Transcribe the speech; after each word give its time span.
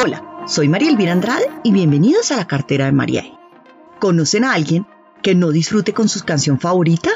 Hola, 0.00 0.22
soy 0.46 0.68
María 0.68 0.90
Elvira 0.90 1.10
Andrade 1.10 1.50
y 1.64 1.72
bienvenidos 1.72 2.30
a 2.30 2.36
la 2.36 2.46
cartera 2.46 2.84
de 2.84 2.92
María. 2.92 3.24
¿Conocen 3.98 4.44
a 4.44 4.52
alguien 4.52 4.86
que 5.22 5.34
no 5.34 5.50
disfrute 5.50 5.92
con 5.92 6.08
su 6.08 6.24
canción 6.24 6.60
favorita? 6.60 7.10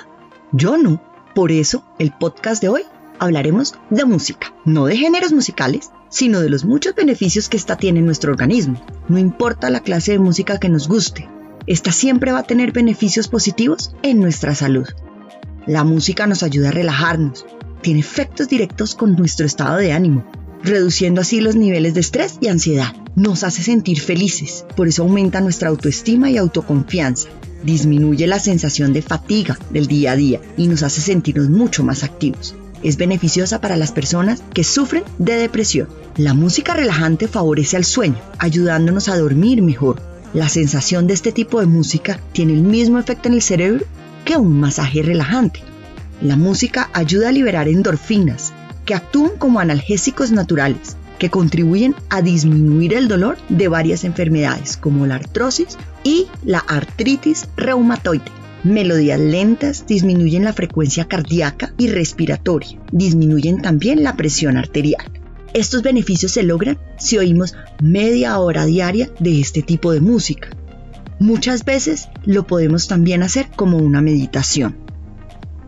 Yo 0.51 0.77
no. 0.77 1.01
Por 1.33 1.53
eso, 1.53 1.85
el 2.01 2.11
podcast 2.11 2.61
de 2.61 2.71
hoy 2.71 2.83
hablaremos 3.21 3.77
de 3.91 4.05
música, 4.05 4.53
no 4.65 4.87
de 4.87 4.97
géneros 4.97 5.33
musicales, 5.33 5.93
sino 6.09 6.41
de 6.41 6.51
los 6.51 6.65
muchos 6.65 6.97
beneficios 6.97 7.49
que 7.49 7.57
esta 7.57 7.77
tiene 7.77 8.01
en 8.01 8.07
nuestro 8.07 8.33
organismo. 8.33 8.85
No 9.09 9.17
importa 9.17 9.71
la 9.71 9.79
clase 9.79 10.11
de 10.11 10.19
música 10.19 10.59
que 10.59 10.69
nos 10.69 10.89
guste, 10.89 11.31
esta 11.69 11.93
siempre 11.93 12.33
va 12.33 12.41
a 12.41 12.47
tener 12.47 12.73
beneficios 12.73 13.29
positivos 13.29 13.95
en 14.03 14.19
nuestra 14.19 14.57
salud. 14.57 14.89
La 15.67 15.85
música 15.85 16.27
nos 16.27 16.43
ayuda 16.43 16.71
a 16.71 16.73
relajarnos, 16.73 17.47
tiene 17.81 18.01
efectos 18.01 18.49
directos 18.49 18.97
con 18.97 19.15
nuestro 19.15 19.47
estado 19.47 19.77
de 19.77 19.93
ánimo, 19.93 20.25
reduciendo 20.63 21.21
así 21.21 21.41
los 21.41 21.57
niveles 21.57 21.95
de 21.95 22.01
estrés 22.01 22.39
y 22.41 22.49
ansiedad. 22.49 22.95
Nos 23.15 23.45
hace 23.45 23.63
sentir 23.63 24.01
felices, 24.01 24.65
por 24.77 24.89
eso 24.89 25.03
aumenta 25.03 25.41
nuestra 25.41 25.69
autoestima 25.69 26.31
y 26.31 26.37
autoconfianza. 26.37 27.29
Disminuye 27.63 28.27
la 28.27 28.41
sensación 28.41 28.93
de 28.93 29.03
fatiga 29.03 29.59
del 29.71 29.87
día 29.87 30.13
a 30.13 30.17
día 30.17 30.41
y 30.57 30.67
nos 30.67 30.83
hace 30.83 31.01
sentirnos 31.01 31.51
mucho 31.51 31.85
más 31.85 32.03
activos. 32.03 32.55
Es 32.83 32.97
beneficiosa 32.97 33.61
para 33.61 33.77
las 33.77 33.93
personas 33.93 34.43
que 34.53 34.65
sufren 34.65 35.05
de 35.19 35.37
depresión. 35.37 35.89
La 36.17 36.35
música 36.35 36.75
relajante 36.75 37.29
favorece 37.29 37.77
al 37.77 37.85
sueño, 37.85 38.19
ayudándonos 38.39 39.09
a 39.09 39.17
dormir 39.17 39.63
mejor. 39.63 40.03
La 40.35 40.49
sensación 40.49 41.07
de 41.07 41.15
este 41.15 41.31
tipo 41.31 41.61
de 41.61 41.67
música 41.67 42.19
tiene 42.33 42.55
el 42.55 42.63
mismo 42.63 42.99
efecto 42.99 43.29
en 43.29 43.35
el 43.35 43.43
cerebro 43.43 43.85
que 44.25 44.37
un 44.37 44.59
masaje 44.59 45.03
relajante. 45.03 45.61
La 46.21 46.37
música 46.37 46.91
ayuda 46.93 47.29
a 47.29 47.33
liberar 47.33 47.69
endorfinas, 47.69 48.53
que 48.85 48.95
actúan 48.95 49.33
como 49.39 49.61
analgésicos 49.61 50.33
naturales 50.33 50.97
que 51.23 51.31
contribuyen 51.31 51.95
a 52.09 52.21
disminuir 52.21 52.95
el 52.95 53.07
dolor 53.07 53.39
de 53.49 53.69
varias 53.69 54.03
enfermedades 54.03 54.77
como 54.77 55.07
la 55.07 55.15
artrosis 55.15 55.79
y 56.03 56.27
la 56.45 56.59
artritis 56.59 57.47
reumatoide. 57.57 58.25
Melodías 58.65 59.21
lentas 59.21 59.87
disminuyen 59.87 60.43
la 60.43 60.53
frecuencia 60.53 61.07
cardíaca 61.07 61.75
y 61.79 61.89
respiratoria, 61.89 62.77
disminuyen 62.91 63.63
también 63.63 64.03
la 64.03 64.17
presión 64.17 64.57
arterial. 64.57 65.05
Estos 65.55 65.83
beneficios 65.83 66.33
se 66.33 66.43
logran 66.43 66.79
si 66.99 67.19
oímos 67.19 67.55
media 67.81 68.39
hora 68.39 68.65
diaria 68.65 69.09
de 69.21 69.41
este 69.41 69.63
tipo 69.63 69.93
de 69.93 70.01
música. 70.01 70.49
Muchas 71.21 71.65
veces 71.65 72.09
lo 72.25 72.49
podemos 72.49 72.89
también 72.89 73.23
hacer 73.23 73.47
como 73.55 73.77
una 73.79 74.01
meditación. 74.01 74.77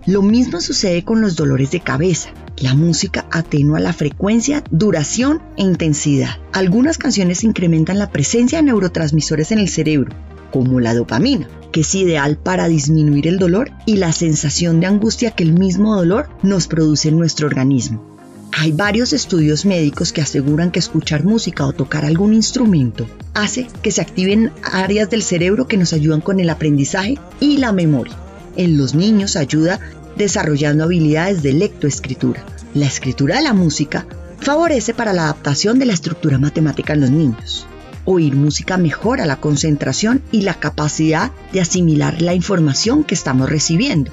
Lo 0.06 0.20
mismo 0.20 0.60
sucede 0.60 1.02
con 1.02 1.22
los 1.22 1.34
dolores 1.34 1.70
de 1.70 1.80
cabeza. 1.80 2.28
La 2.58 2.74
música 2.74 3.26
atenúa 3.30 3.80
la 3.80 3.94
frecuencia, 3.94 4.62
duración 4.70 5.40
e 5.56 5.62
intensidad. 5.62 6.36
Algunas 6.52 6.98
canciones 6.98 7.42
incrementan 7.42 7.98
la 7.98 8.10
presencia 8.10 8.58
de 8.58 8.64
neurotransmisores 8.64 9.50
en 9.50 9.60
el 9.60 9.70
cerebro, 9.70 10.14
como 10.50 10.78
la 10.78 10.94
dopamina, 10.94 11.48
que 11.72 11.80
es 11.80 11.94
ideal 11.94 12.36
para 12.36 12.68
disminuir 12.68 13.26
el 13.26 13.38
dolor 13.38 13.70
y 13.86 13.96
la 13.96 14.12
sensación 14.12 14.78
de 14.78 14.88
angustia 14.88 15.30
que 15.30 15.42
el 15.42 15.54
mismo 15.54 15.96
dolor 15.96 16.28
nos 16.42 16.66
produce 16.66 17.08
en 17.08 17.16
nuestro 17.16 17.46
organismo. 17.46 18.14
Hay 18.52 18.72
varios 18.72 19.14
estudios 19.14 19.64
médicos 19.64 20.12
que 20.12 20.20
aseguran 20.20 20.70
que 20.70 20.80
escuchar 20.80 21.24
música 21.24 21.64
o 21.64 21.72
tocar 21.72 22.04
algún 22.04 22.34
instrumento 22.34 23.06
hace 23.32 23.68
que 23.80 23.90
se 23.90 24.02
activen 24.02 24.52
áreas 24.62 25.08
del 25.08 25.22
cerebro 25.22 25.66
que 25.66 25.78
nos 25.78 25.94
ayudan 25.94 26.20
con 26.20 26.40
el 26.40 26.50
aprendizaje 26.50 27.18
y 27.40 27.56
la 27.56 27.72
memoria. 27.72 28.23
En 28.56 28.78
los 28.78 28.94
niños 28.94 29.36
ayuda 29.36 29.80
desarrollando 30.16 30.84
habilidades 30.84 31.42
de 31.42 31.52
lectoescritura. 31.52 32.44
La 32.74 32.86
escritura 32.86 33.36
de 33.36 33.42
la 33.42 33.52
música 33.52 34.06
favorece 34.38 34.94
para 34.94 35.12
la 35.12 35.24
adaptación 35.24 35.78
de 35.78 35.86
la 35.86 35.92
estructura 35.92 36.38
matemática 36.38 36.92
en 36.92 37.00
los 37.00 37.10
niños. 37.10 37.66
Oír 38.04 38.36
música 38.36 38.76
mejora 38.76 39.26
la 39.26 39.40
concentración 39.40 40.22
y 40.30 40.42
la 40.42 40.54
capacidad 40.54 41.32
de 41.52 41.60
asimilar 41.62 42.20
la 42.20 42.34
información 42.34 43.02
que 43.02 43.14
estamos 43.14 43.48
recibiendo. 43.48 44.12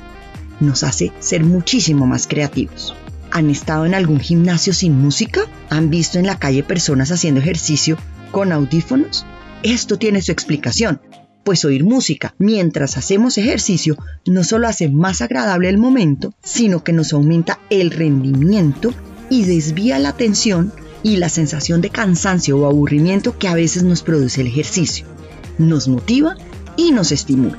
Nos 0.60 0.84
hace 0.84 1.12
ser 1.20 1.44
muchísimo 1.44 2.08
más 2.08 2.28
creativos. 2.28 2.96
¿Han 3.32 3.50
estado 3.50 3.86
en 3.86 3.94
algún 3.94 4.20
gimnasio 4.20 4.74
sin 4.74 4.98
música? 4.98 5.42
¿Han 5.70 5.90
visto 5.90 6.20
en 6.20 6.26
la 6.26 6.40
calle 6.40 6.64
personas 6.64 7.12
haciendo 7.12 7.42
ejercicio 7.42 7.98
con 8.32 8.52
audífonos? 8.52 9.26
Esto 9.64 9.98
tiene 9.98 10.22
su 10.22 10.32
explicación 10.32 11.00
pues 11.44 11.66
oír 11.66 11.84
música 11.84 12.36
mientras 12.38 12.98
hacemos 12.98 13.38
ejercicio 13.38 13.98
no 14.26 14.44
solo 14.44 14.68
hace 14.68 14.90
más 14.90 15.22
agradable 15.22 15.70
el 15.70 15.78
momento, 15.78 16.34
sino 16.44 16.84
que 16.84 16.94
nos 16.94 17.14
aumenta 17.14 17.60
el 17.70 17.92
rendimiento 17.92 18.94
y 19.30 19.46
desvía 19.46 20.00
la 20.00 20.14
tensión 20.14 20.74
y 21.04 21.18
la 21.18 21.30
sensación 21.30 21.82
de 21.82 21.90
cansancio 21.90 22.58
o 22.58 22.66
aburrimiento 22.66 23.38
que 23.38 23.48
a 23.48 23.56
veces 23.56 23.84
nos 23.84 24.04
produce 24.04 24.42
el 24.42 24.48
ejercicio. 24.48 25.06
Nos 25.58 25.88
motiva 25.88 26.36
y 26.78 26.92
nos 26.92 27.12
estimula. 27.12 27.58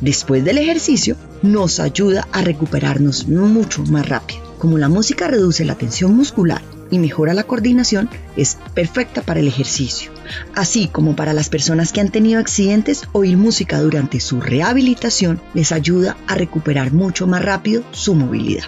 Después 0.00 0.44
del 0.44 0.58
ejercicio, 0.58 1.16
nos 1.42 1.80
ayuda 1.80 2.28
a 2.32 2.42
recuperarnos 2.42 3.26
mucho 3.26 3.82
más 3.84 4.08
rápido. 4.08 4.40
Como 4.58 4.78
la 4.78 4.88
música 4.88 5.28
reduce 5.28 5.64
la 5.64 5.76
tensión 5.76 6.14
muscular 6.16 6.62
y 6.90 6.98
mejora 6.98 7.34
la 7.34 7.44
coordinación, 7.44 8.08
es 8.36 8.58
perfecta 8.74 9.22
para 9.22 9.40
el 9.40 9.48
ejercicio. 9.48 10.10
Así 10.54 10.88
como 10.88 11.16
para 11.16 11.32
las 11.32 11.48
personas 11.48 11.92
que 11.92 12.00
han 12.00 12.10
tenido 12.10 12.40
accidentes, 12.40 13.02
oír 13.12 13.36
música 13.36 13.80
durante 13.80 14.20
su 14.20 14.40
rehabilitación 14.40 15.40
les 15.54 15.72
ayuda 15.72 16.16
a 16.26 16.34
recuperar 16.34 16.92
mucho 16.92 17.26
más 17.26 17.44
rápido 17.44 17.82
su 17.92 18.14
movilidad. 18.14 18.64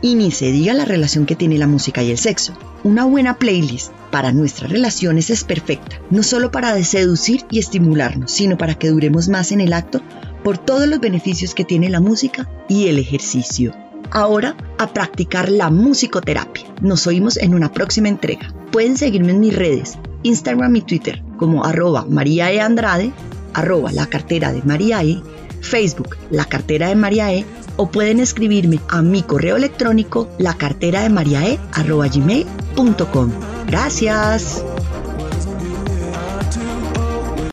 Y 0.00 0.16
ni 0.16 0.30
se 0.30 0.52
diga 0.52 0.74
la 0.74 0.84
relación 0.84 1.24
que 1.24 1.36
tiene 1.36 1.56
la 1.56 1.66
música 1.66 2.02
y 2.02 2.10
el 2.10 2.18
sexo. 2.18 2.52
Una 2.82 3.04
buena 3.06 3.38
playlist 3.38 3.90
para 4.10 4.32
nuestras 4.32 4.70
relaciones 4.70 5.30
es 5.30 5.44
perfecta, 5.44 5.98
no 6.10 6.22
solo 6.22 6.50
para 6.50 6.82
seducir 6.84 7.44
y 7.50 7.58
estimularnos, 7.58 8.30
sino 8.30 8.58
para 8.58 8.74
que 8.74 8.90
duremos 8.90 9.28
más 9.28 9.50
en 9.50 9.62
el 9.62 9.72
acto 9.72 10.02
por 10.42 10.58
todos 10.58 10.86
los 10.86 11.00
beneficios 11.00 11.54
que 11.54 11.64
tiene 11.64 11.88
la 11.88 12.00
música 12.00 12.46
y 12.68 12.88
el 12.88 12.98
ejercicio 12.98 13.74
ahora 14.14 14.56
a 14.78 14.94
practicar 14.94 15.50
la 15.50 15.68
musicoterapia. 15.68 16.64
Nos 16.80 17.06
oímos 17.06 17.36
en 17.36 17.54
una 17.54 17.70
próxima 17.70 18.08
entrega. 18.08 18.54
Pueden 18.72 18.96
seguirme 18.96 19.32
en 19.32 19.40
mis 19.40 19.54
redes, 19.54 19.98
Instagram 20.22 20.74
y 20.76 20.80
Twitter, 20.80 21.22
como 21.36 21.64
arroba 21.64 22.06
María 22.08 22.50
E. 22.50 22.60
Andrade, 22.60 23.12
arroba 23.52 23.92
la 23.92 24.06
cartera 24.06 24.52
de 24.52 24.62
María 24.62 25.02
E, 25.02 25.20
Facebook, 25.60 26.16
la 26.30 26.46
cartera 26.46 26.88
de 26.88 26.96
María 26.96 27.32
E, 27.32 27.44
o 27.76 27.90
pueden 27.90 28.20
escribirme 28.20 28.80
a 28.88 29.02
mi 29.02 29.22
correo 29.22 29.56
electrónico, 29.56 30.28
la 30.38 30.54
cartera 30.54 31.02
de 31.02 31.10
María 31.10 31.46
E, 31.46 31.58
gmail.com. 31.76 33.30
Gracias. 33.66 34.64